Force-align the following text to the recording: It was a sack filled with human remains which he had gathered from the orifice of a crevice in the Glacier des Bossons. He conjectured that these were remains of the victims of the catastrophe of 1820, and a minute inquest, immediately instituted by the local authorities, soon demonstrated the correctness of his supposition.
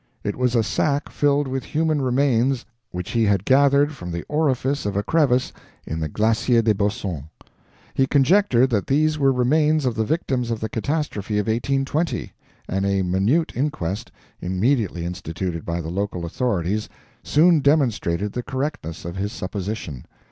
It 0.23 0.35
was 0.35 0.55
a 0.55 0.63
sack 0.63 1.09
filled 1.09 1.47
with 1.47 1.63
human 1.63 2.01
remains 2.01 2.65
which 2.89 3.11
he 3.11 3.25
had 3.25 3.45
gathered 3.45 3.93
from 3.93 4.11
the 4.11 4.23
orifice 4.23 4.83
of 4.87 4.95
a 4.97 5.03
crevice 5.03 5.53
in 5.85 5.99
the 5.99 6.09
Glacier 6.09 6.63
des 6.63 6.73
Bossons. 6.73 7.25
He 7.93 8.07
conjectured 8.07 8.71
that 8.71 8.87
these 8.87 9.19
were 9.19 9.31
remains 9.31 9.85
of 9.85 9.93
the 9.93 10.03
victims 10.03 10.49
of 10.49 10.59
the 10.59 10.69
catastrophe 10.69 11.37
of 11.37 11.45
1820, 11.45 12.33
and 12.67 12.83
a 12.83 13.03
minute 13.03 13.51
inquest, 13.55 14.11
immediately 14.41 15.05
instituted 15.05 15.65
by 15.67 15.79
the 15.81 15.91
local 15.91 16.25
authorities, 16.25 16.89
soon 17.21 17.59
demonstrated 17.59 18.33
the 18.33 18.41
correctness 18.41 19.05
of 19.05 19.17
his 19.17 19.31
supposition. 19.31 20.05